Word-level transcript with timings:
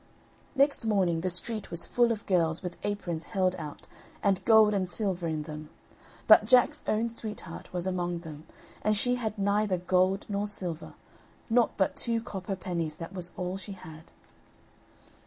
Next 0.55 0.83
morning 0.83 1.21
the 1.21 1.29
street 1.29 1.69
was 1.69 1.85
full 1.85 2.11
of 2.11 2.25
girls 2.25 2.63
with 2.63 2.75
aprons 2.81 3.25
held 3.25 3.55
out, 3.59 3.85
and 4.23 4.43
gold 4.45 4.73
and 4.73 4.89
silver 4.89 5.27
in 5.27 5.43
them; 5.43 5.69
but 6.25 6.45
Jack's 6.47 6.83
own 6.87 7.11
sweetheart 7.11 7.71
was 7.71 7.85
among 7.85 8.21
them, 8.21 8.47
and 8.81 8.97
she 8.97 9.13
had 9.17 9.37
neither 9.37 9.77
gold 9.77 10.25
nor 10.27 10.47
silver, 10.47 10.95
nought 11.51 11.77
but 11.77 11.95
two 11.95 12.19
copper 12.19 12.55
pennies, 12.55 12.95
that 12.95 13.13
was 13.13 13.29
all 13.37 13.57
she 13.57 13.73
had. 13.73 14.05